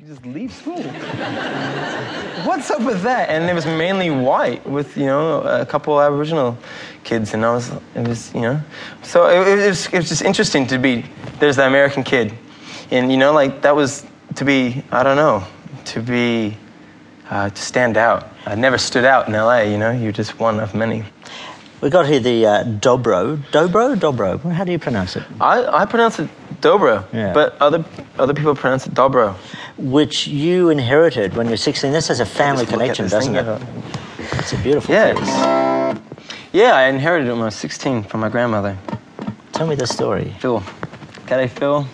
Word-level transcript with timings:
could 0.00 0.08
just 0.08 0.24
leave 0.24 0.50
school. 0.50 0.82
What's 2.46 2.70
up 2.70 2.80
with 2.82 3.02
that? 3.02 3.28
And 3.28 3.50
it 3.50 3.54
was 3.54 3.66
mainly 3.66 4.08
white 4.10 4.66
with, 4.66 4.96
you 4.96 5.04
know, 5.04 5.42
a 5.42 5.66
couple 5.66 6.00
Aboriginal 6.00 6.56
kids. 7.04 7.34
And 7.34 7.44
I 7.44 7.52
was, 7.52 7.70
it 7.94 8.08
was, 8.08 8.32
you 8.34 8.40
know. 8.40 8.60
So 9.02 9.28
it, 9.28 9.58
it, 9.58 9.68
was, 9.68 9.86
it 9.88 9.92
was 9.92 10.08
just 10.08 10.22
interesting 10.22 10.66
to 10.68 10.78
be, 10.78 11.04
there's 11.38 11.56
the 11.56 11.66
American 11.66 12.02
kid. 12.02 12.32
And, 12.90 13.12
you 13.12 13.18
know, 13.18 13.32
like 13.34 13.60
that 13.60 13.76
was 13.76 14.06
to 14.36 14.44
be, 14.44 14.82
I 14.90 15.02
don't 15.02 15.16
know, 15.16 15.44
to 15.86 16.00
be, 16.00 16.56
uh, 17.28 17.50
to 17.50 17.62
stand 17.62 17.98
out. 17.98 18.30
I 18.46 18.54
never 18.54 18.78
stood 18.78 19.04
out 19.04 19.28
in 19.28 19.34
LA, 19.34 19.60
you 19.62 19.76
know, 19.76 19.90
you're 19.90 20.12
just 20.12 20.40
one 20.40 20.60
of 20.60 20.74
many. 20.74 21.04
We 21.80 21.88
got 21.88 22.06
here 22.06 22.20
the 22.20 22.46
uh, 22.46 22.64
dobro, 22.64 23.36
dobro, 23.52 23.96
dobro. 23.96 24.52
How 24.52 24.64
do 24.64 24.72
you 24.72 24.78
pronounce 24.78 25.16
it? 25.16 25.24
I, 25.40 25.64
I 25.64 25.84
pronounce 25.86 26.18
it 26.18 26.28
dobro, 26.60 27.04
Yeah. 27.12 27.32
but 27.32 27.56
other 27.60 27.84
other 28.18 28.34
people 28.34 28.54
pronounce 28.54 28.86
it 28.86 28.92
dobro. 28.92 29.34
Which 29.80 30.26
you 30.26 30.68
inherited 30.68 31.34
when 31.34 31.46
you 31.46 31.52
were 31.52 31.56
16. 31.56 31.90
This 31.92 32.08
has 32.08 32.20
a 32.20 32.26
family 32.26 32.64
Just 32.64 32.72
look 32.72 32.82
at 32.82 32.96
connection, 32.96 33.08
doesn't 33.08 33.34
it? 33.34 33.62
It's 34.38 34.52
a 34.52 34.56
beautiful 34.58 34.94
Yeah, 34.94 35.14
place. 35.14 36.00
yeah, 36.52 36.74
I 36.76 36.82
inherited 36.84 37.28
it 37.28 37.32
when 37.32 37.42
I 37.42 37.44
was 37.46 37.54
16 37.56 38.02
from 38.04 38.20
my 38.20 38.28
grandmother, 38.28 38.76
Tell 39.52 39.66
me 39.66 39.74
the 39.74 39.86
story. 39.86 40.34
Phil. 40.38 40.60
G'day, 41.26 41.48
Phil. 41.50 41.86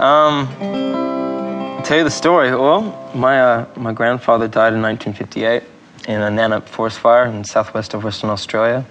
Um, 0.00 0.48
I'll 0.60 1.82
tell 1.82 1.98
you 1.98 2.04
the 2.04 2.10
story. 2.10 2.50
Well, 2.54 3.10
my 3.14 3.40
uh, 3.40 3.66
my 3.76 3.92
grandfather 3.92 4.48
died 4.48 4.72
in 4.72 4.80
1958 4.82 5.62
in 6.08 6.20
a 6.22 6.28
Nannup 6.30 6.66
forest 6.68 6.98
fire 6.98 7.26
in 7.26 7.44
southwest 7.44 7.92
of 7.94 8.02
Western 8.04 8.30
Australia, 8.30 8.86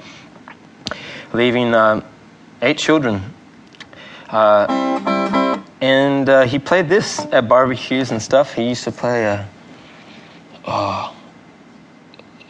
leaving 1.33 1.73
uh, 1.73 2.01
eight 2.61 2.77
children. 2.77 3.21
Uh, 4.29 4.67
and 5.81 6.27
uh, 6.27 6.43
he 6.43 6.59
played 6.59 6.89
this 6.89 7.19
at 7.31 7.47
barbecues 7.47 8.11
and 8.11 8.21
stuff. 8.21 8.53
He 8.53 8.69
used 8.69 8.83
to 8.83 8.91
play. 8.91 9.27
Uh, 9.27 9.45
oh, 10.65 11.15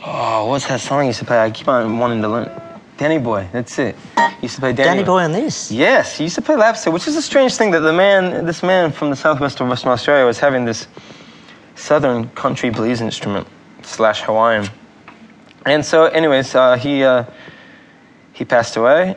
oh, 0.06 0.46
what's 0.48 0.68
that 0.68 0.80
song 0.80 1.02
he 1.02 1.08
used 1.08 1.20
to 1.20 1.26
play? 1.26 1.40
I 1.40 1.52
keep 1.52 1.68
on 1.68 2.00
wanting 2.00 2.22
to 2.22 2.30
learn. 2.30 2.62
Danny 2.98 3.18
Boy. 3.18 3.48
That's 3.54 3.80
it. 3.80 3.96
He 4.18 4.44
used 4.44 4.56
to 4.56 4.62
play 4.62 4.74
Danny, 4.74 4.90
Danny 4.90 5.04
Boy 5.04 5.24
on 5.24 5.32
this. 5.32 5.72
Yes, 5.72 6.18
he 6.18 6.26
used 6.26 6.36
to 6.36 6.42
play 6.42 6.58
lap 6.58 6.76
steel, 6.76 6.92
which 6.92 7.08
is 7.08 7.16
a 7.16 7.22
strange 7.22 7.56
thing 7.56 7.72
that 7.72 7.80
the 7.80 7.94
man, 7.94 8.46
this 8.46 8.62
man 8.62 8.92
from 8.92 9.10
the 9.10 9.16
southwest 9.16 9.62
of 9.62 9.70
Western 9.70 9.92
Australia, 9.92 10.26
was 10.26 10.38
having 10.38 10.66
this 10.66 10.88
southern 11.76 12.28
country 12.32 12.70
blues 12.70 13.00
instrument 13.00 13.48
slash 13.84 14.22
Hawaiian. 14.22 14.68
And 15.66 15.86
so, 15.86 16.06
anyways, 16.06 16.56
uh, 16.56 16.76
he 16.76 17.04
uh, 17.04 17.24
he 18.34 18.44
passed 18.44 18.76
away, 18.76 19.16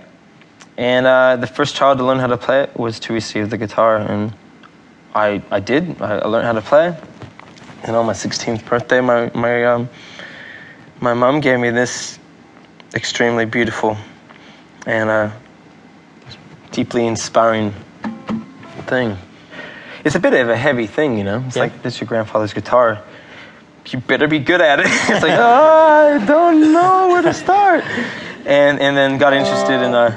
and 0.76 1.06
uh, 1.06 1.36
the 1.36 1.46
first 1.46 1.74
child 1.74 1.98
to 1.98 2.04
learn 2.04 2.18
how 2.18 2.26
to 2.28 2.36
play 2.36 2.62
it 2.62 2.76
was 2.76 2.98
to 3.00 3.12
receive 3.12 3.50
the 3.50 3.58
guitar, 3.58 3.96
and 3.98 4.32
I 5.14 5.42
I 5.50 5.60
did. 5.60 6.00
I 6.00 6.18
I 6.18 6.26
learned 6.26 6.46
how 6.46 6.52
to 6.52 6.62
play, 6.62 6.96
and 7.84 7.96
on 7.96 8.06
my 8.06 8.12
16th 8.14 8.64
birthday, 8.64 9.00
my 9.00 9.30
my 9.34 9.64
um, 9.64 9.88
my 11.00 11.14
mom 11.14 11.40
gave 11.40 11.58
me 11.60 11.70
this 11.70 12.18
extremely 12.94 13.44
beautiful 13.44 13.96
and 14.86 15.10
uh, 15.10 15.30
deeply 16.70 17.06
inspiring 17.06 17.72
thing. 18.86 19.16
It's 20.04 20.16
a 20.16 20.20
bit 20.20 20.34
of 20.34 20.48
a 20.48 20.56
heavy 20.56 20.86
thing, 20.86 21.16
you 21.18 21.24
know. 21.24 21.44
It's 21.46 21.56
Yeah. 21.56 21.62
like 21.64 21.82
this 21.82 21.94
is 21.94 22.00
your 22.00 22.08
grandfather's 22.08 22.52
guitar. 22.52 22.98
You 23.86 23.98
better 24.00 24.26
be 24.28 24.38
good 24.38 24.60
at 24.60 24.80
it. 24.80 24.86
it's 24.88 25.22
like 25.22 25.38
oh, 25.38 26.18
I 26.22 26.24
don't 26.24 26.72
know 26.72 27.08
where 27.08 27.22
to 27.22 27.34
start. 27.34 27.84
And 28.44 28.80
and 28.80 28.96
then 28.96 29.18
got 29.18 29.32
interested 29.32 29.80
in 29.82 29.94
uh, 29.94 30.10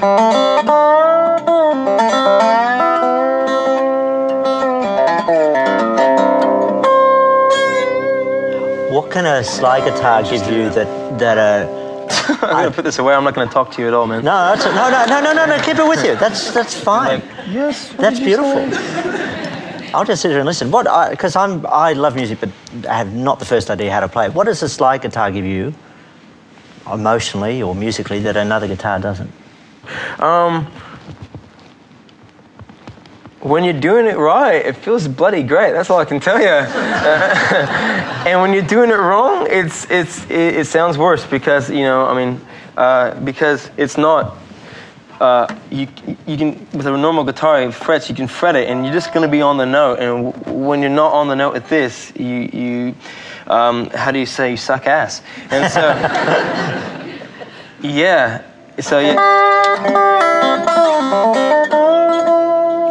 What 8.91 9.11
can 9.11 9.25
a 9.25 9.43
slide 9.43 9.83
guitar 9.83 10.23
give 10.23 10.49
you 10.49 10.69
that 10.69 11.19
that 11.19 11.37
uh, 11.37 11.85
I'm 12.45 12.65
gonna 12.65 12.71
put 12.71 12.83
this 12.85 12.97
away. 12.97 13.13
I'm 13.13 13.23
not 13.23 13.35
gonna 13.35 13.51
talk 13.51 13.71
to 13.71 13.81
you 13.81 13.87
at 13.87 13.93
all, 13.93 14.07
man. 14.07 14.23
no, 14.23 14.55
that's 14.55 14.65
no, 14.65 14.89
no, 14.89 15.05
no, 15.05 15.21
no, 15.21 15.33
no, 15.33 15.45
no. 15.45 15.61
Keep 15.63 15.77
it 15.77 15.87
with 15.87 16.03
you. 16.03 16.15
That's 16.15 16.51
that's 16.51 16.73
fine. 16.73 17.19
Like, 17.19 17.23
yes. 17.49 17.93
That's 17.93 18.19
beautiful. 18.19 18.69
I'll 19.95 20.05
just 20.05 20.21
sit 20.21 20.29
here 20.31 20.39
and 20.39 20.45
listen. 20.47 20.71
What? 20.71 20.87
Because 21.11 21.35
I'm 21.35 21.65
I 21.67 21.93
love 21.93 22.15
music, 22.15 22.39
but 22.39 22.49
I 22.89 22.97
have 22.97 23.13
not 23.13 23.39
the 23.39 23.45
first 23.45 23.69
idea 23.69 23.91
how 23.91 23.99
to 23.99 24.07
play 24.07 24.25
it. 24.27 24.33
What 24.33 24.45
does 24.45 24.63
a 24.63 24.69
slide 24.69 25.01
guitar 25.01 25.31
give 25.31 25.45
you, 25.45 25.73
emotionally 26.91 27.61
or 27.61 27.75
musically, 27.75 28.19
that 28.19 28.37
another 28.37 28.67
guitar 28.67 28.99
doesn't? 28.99 29.31
Um, 30.19 30.67
when 33.45 33.63
you're 33.63 33.79
doing 33.79 34.07
it 34.07 34.17
right, 34.17 34.65
it 34.65 34.75
feels 34.75 35.07
bloody 35.07 35.43
great. 35.43 35.73
That's 35.73 35.91
all 35.91 35.99
I 35.99 36.05
can 36.05 36.19
tell 36.19 36.39
you. 36.39 36.47
and 36.47 38.41
when 38.41 38.53
you're 38.53 38.63
doing 38.63 38.89
it 38.89 38.97
wrong, 38.97 39.45
it's 39.49 39.85
it's 39.91 40.25
it, 40.25 40.55
it 40.55 40.67
sounds 40.67 40.97
worse 40.97 41.23
because 41.25 41.69
you 41.69 41.83
know 41.83 42.07
I 42.07 42.15
mean 42.15 42.41
uh, 42.75 43.19
because 43.21 43.69
it's 43.77 43.97
not. 43.97 44.37
Uh, 45.19 45.47
you 45.71 45.87
you 46.25 46.35
can 46.37 46.67
with 46.73 46.85
a 46.85 46.97
normal 46.97 47.23
guitar 47.23 47.61
it 47.61 47.73
frets 47.73 48.09
you 48.09 48.15
can 48.15 48.27
fret 48.27 48.53
it 48.53 48.67
and 48.67 48.83
you're 48.83 48.93
just 48.93 49.13
going 49.13 49.25
to 49.25 49.31
be 49.31 49.41
on 49.41 49.55
the 49.55 49.65
note 49.65 49.97
and 49.97 50.33
w- 50.33 50.57
when 50.59 50.81
you're 50.81 50.89
not 50.89 51.13
on 51.13 51.29
the 51.29 51.35
note 51.35 51.53
with 51.53 51.69
this 51.69 52.11
you 52.17 52.49
you 52.51 52.95
um, 53.47 53.89
how 53.91 54.11
do 54.11 54.19
you 54.19 54.25
say 54.25 54.51
you 54.51 54.57
suck 54.57 54.87
ass 54.87 55.21
and 55.51 55.71
so 55.71 55.81
yeah 57.87 58.43
so 58.79 58.99
yeah 58.99 59.15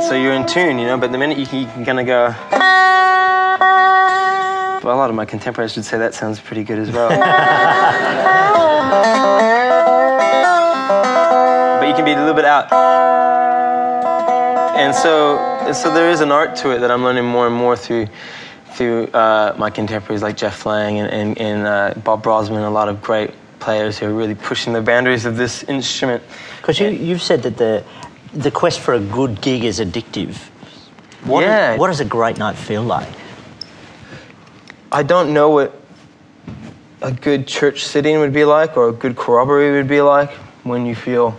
so 0.09 0.15
you're 0.15 0.35
in 0.35 0.47
tune, 0.47 0.79
you 0.79 0.87
know, 0.87 0.99
but 0.99 1.13
the 1.13 1.19
minute 1.19 1.39
you, 1.39 1.47
you 1.59 1.67
can 1.67 1.85
kind 1.85 1.99
of 1.99 2.07
go. 2.07 2.35
Well, 4.85 4.95
a 4.95 4.99
lot 4.99 5.09
of 5.09 5.17
my 5.17 5.25
contemporaries 5.25 5.75
would 5.77 5.87
say 5.87 5.97
that 5.97 6.13
sounds 6.13 6.39
pretty 6.39 6.63
good 6.63 6.79
as 6.79 6.91
well. 6.91 7.09
but 11.81 11.89
you 11.89 11.95
can 11.95 12.05
be 12.05 12.13
a 12.13 12.17
little 12.17 12.35
bit 12.35 12.45
out. 12.45 12.71
And 14.77 14.95
so, 14.95 15.73
so 15.73 15.93
there 15.93 16.11
is 16.11 16.21
an 16.21 16.31
art 16.31 16.55
to 16.57 16.73
it 16.73 16.81
that 16.81 16.91
I'm 16.91 17.03
learning 17.03 17.25
more 17.25 17.47
and 17.47 17.57
more 17.57 17.75
through 17.75 18.07
through 18.75 19.07
uh, 19.09 19.55
my 19.57 19.71
contemporaries 19.71 20.23
like 20.23 20.37
Jeff 20.37 20.67
Lang 20.67 20.99
and, 20.99 21.11
and, 21.11 21.39
and 21.39 21.67
uh, 21.67 21.95
Bob 22.01 22.25
Brozman, 22.25 22.67
a 22.67 22.71
lot 22.71 22.89
of 22.89 23.01
great 23.03 23.31
players 23.61 23.99
who 23.99 24.07
are 24.07 24.13
really 24.13 24.35
pushing 24.35 24.73
the 24.73 24.83
boundaries 24.83 25.25
of 25.25 25.37
this 25.37 25.63
instrument. 25.65 26.23
Because 26.59 26.81
you 26.81 26.89
you've 26.89 27.23
said 27.23 27.43
that 27.45 27.57
the 27.57 27.85
the 28.33 28.51
quest 28.51 28.81
for 28.81 28.95
a 28.95 29.01
good 29.01 29.41
gig 29.41 29.65
is 29.65 29.81
addictive. 29.81 30.37
What 31.25 31.43
Yeah. 31.43 31.77
what 31.77 31.87
does 31.89 32.01
a 32.01 32.05
great 32.05 32.37
night 32.37 32.57
feel 32.57 32.83
like? 32.83 33.09
I 34.93 35.03
don't 35.03 35.33
know 35.33 35.51
what 35.51 35.73
a 37.01 37.13
good 37.13 37.47
church 37.47 37.85
sitting 37.85 38.19
would 38.19 38.33
be 38.33 38.45
like 38.45 38.77
or 38.77 38.89
a 38.89 38.93
good 38.93 39.17
corroboree 39.17 39.71
would 39.73 39.89
be 39.89 40.01
like 40.01 40.31
when 40.65 40.87
you 40.87 40.95
feel 40.95 41.37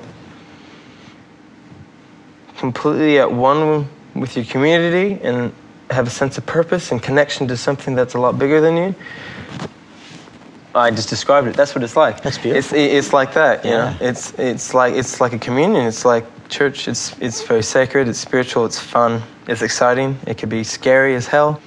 completely 2.57 3.19
at 3.19 3.31
one 3.31 3.87
with 4.13 4.35
your 4.35 4.45
community 4.45 5.19
and 5.21 5.53
have 5.91 6.07
a 6.07 6.09
sense 6.09 6.37
of 6.37 6.45
purpose 6.45 6.91
and 6.91 7.01
connection 7.01 7.47
to 7.47 7.57
something 7.57 7.95
that's 7.95 8.13
a 8.13 8.19
lot 8.19 8.37
bigger 8.39 8.61
than 8.61 8.77
you. 8.77 8.95
I 10.73 10.91
just 10.91 11.07
described 11.09 11.47
it. 11.47 11.55
That's 11.55 11.73
what 11.73 11.83
it's 11.83 11.95
like. 11.95 12.21
That's 12.21 12.37
beautiful. 12.37 12.77
It's, 12.77 12.95
it's 12.95 13.13
like 13.13 13.33
that. 13.33 13.63
You 13.63 13.71
Yeah. 13.71 13.77
know? 13.91 13.97
It's 14.01 14.33
it's 14.37 14.73
like 14.73 14.93
it's 14.95 15.21
like 15.21 15.31
a 15.33 15.39
communion. 15.39 15.85
It's 15.85 16.03
like 16.03 16.25
church. 16.49 16.87
It's 16.87 17.15
it's 17.21 17.41
very 17.43 17.63
sacred. 17.63 18.09
It's 18.09 18.19
spiritual. 18.19 18.65
It's 18.65 18.79
fun. 18.79 19.21
It's 19.47 19.61
exciting. 19.61 20.17
It 20.27 20.37
could 20.37 20.49
be 20.49 20.63
scary 20.63 21.15
as 21.15 21.27
hell 21.27 21.61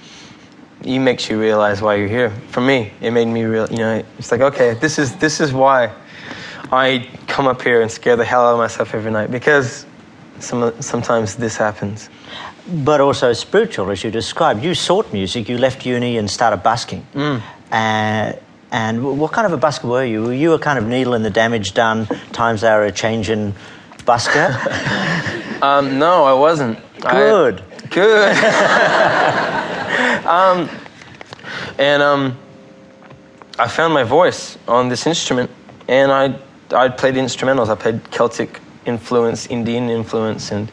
it 0.84 0.98
makes 1.00 1.28
you 1.28 1.40
realize 1.40 1.82
why 1.82 1.96
you're 1.96 2.08
here. 2.08 2.30
For 2.50 2.60
me, 2.60 2.92
it 3.00 3.10
made 3.10 3.26
me 3.26 3.44
real. 3.44 3.68
You 3.70 3.78
know, 3.78 4.04
it's 4.18 4.30
like 4.30 4.40
okay, 4.40 4.74
this 4.74 4.98
is 4.98 5.16
this 5.16 5.40
is 5.40 5.52
why 5.52 5.92
I 6.70 7.08
come 7.26 7.46
up 7.46 7.62
here 7.62 7.82
and 7.82 7.90
scare 7.90 8.16
the 8.16 8.24
hell 8.24 8.46
out 8.46 8.52
of 8.52 8.58
myself 8.58 8.94
every 8.94 9.10
night 9.10 9.30
because 9.30 9.86
some 10.38 10.72
sometimes 10.80 11.36
this 11.36 11.56
happens. 11.56 12.08
But 12.68 13.00
also 13.00 13.32
spiritual, 13.32 13.90
as 13.90 14.04
you 14.04 14.10
described. 14.10 14.62
You 14.62 14.74
sought 14.74 15.12
music. 15.12 15.48
You 15.48 15.58
left 15.58 15.86
uni 15.86 16.18
and 16.18 16.30
started 16.30 16.62
busking. 16.62 17.06
Mm. 17.14 17.40
Uh, 17.72 18.32
and 18.70 19.18
what 19.18 19.32
kind 19.32 19.46
of 19.46 19.52
a 19.52 19.58
busker 19.66 19.84
were 19.88 20.04
you? 20.04 20.24
Were 20.24 20.34
you 20.34 20.52
a 20.52 20.58
kind 20.58 20.78
of 20.78 20.86
needle 20.86 21.14
in 21.14 21.22
the 21.22 21.30
damage 21.30 21.72
done, 21.72 22.06
times 22.32 22.62
were 22.62 22.84
a 22.84 22.92
changing 22.92 23.54
busker? 24.04 24.54
Um, 25.60 25.98
no, 25.98 26.22
I 26.22 26.34
wasn't. 26.34 26.78
I- 27.04 27.14
Good. 27.14 27.64
good. 27.90 28.36
um, 30.24 30.68
and 31.78 32.00
um, 32.00 32.38
I 33.58 33.66
found 33.66 33.92
my 33.92 34.04
voice 34.04 34.56
on 34.68 34.88
this 34.88 35.04
instrument, 35.04 35.50
and 35.88 36.12
I 36.12 36.38
I 36.70 36.90
played 36.90 37.16
instrumentals. 37.16 37.70
I 37.70 37.74
played 37.74 38.08
Celtic 38.12 38.60
influence, 38.88 39.46
Indian 39.46 39.90
influence, 39.90 40.50
and 40.50 40.70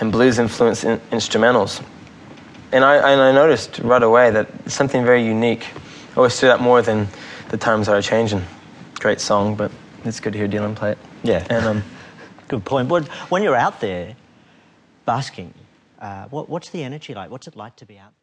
and 0.00 0.12
blues 0.12 0.38
influence 0.38 0.84
in, 0.84 0.98
instrumentals. 1.10 1.82
And 2.72 2.84
I 2.84 3.12
and 3.12 3.20
I 3.20 3.32
noticed 3.32 3.80
right 3.80 4.02
away 4.02 4.30
that 4.30 4.48
something 4.70 5.04
very 5.04 5.24
unique 5.24 5.66
always 6.16 6.34
stood 6.34 6.50
out 6.50 6.60
more 6.60 6.82
than 6.82 7.08
the 7.50 7.56
times 7.56 7.86
that 7.86 7.94
are 7.94 8.02
changing. 8.02 8.42
Great 9.00 9.20
song, 9.20 9.54
but 9.54 9.70
it's 10.04 10.20
good 10.20 10.32
to 10.32 10.38
hear 10.38 10.48
Dylan 10.48 10.74
play 10.74 10.92
it. 10.92 10.98
Yeah. 11.22 11.46
And 11.50 11.66
um, 11.66 11.82
Good 12.48 12.64
point. 12.64 12.88
What, 12.88 13.06
when 13.30 13.42
you're 13.42 13.54
out 13.54 13.80
there 13.80 14.16
basking, 15.04 15.52
uh, 16.00 16.24
what, 16.28 16.48
what's 16.48 16.70
the 16.70 16.82
energy 16.82 17.14
like? 17.14 17.30
What's 17.30 17.46
it 17.46 17.56
like 17.56 17.76
to 17.76 17.86
be 17.86 17.98
out 17.98 18.04
there? 18.06 18.14